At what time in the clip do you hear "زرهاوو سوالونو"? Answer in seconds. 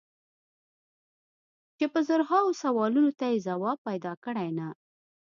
2.07-3.11